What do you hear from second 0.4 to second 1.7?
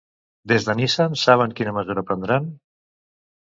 Des de Nissan, saben